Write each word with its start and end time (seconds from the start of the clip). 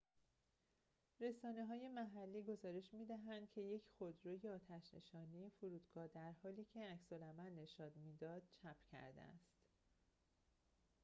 رسانه‌های 1.19 1.87
محلی 1.87 2.43
گزارش 2.43 2.93
می‌دهند 2.93 3.49
که 3.51 3.61
یک 3.61 3.83
خودروی 3.97 4.47
آتش 4.49 4.93
نشانی 4.93 5.49
فرودگاه 5.49 6.07
در 6.07 6.31
حالی 6.43 6.65
که 6.65 6.79
عکس‌العمل 6.87 7.49
نشان 7.53 7.91
می‌داد 7.95 8.41
چپ 8.51 8.75
کرده 8.91 9.21
است 9.21 9.57